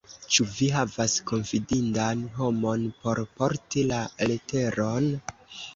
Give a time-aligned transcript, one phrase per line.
[0.35, 5.17] Ĉu vi havas konfidindan homon por porti la leteron?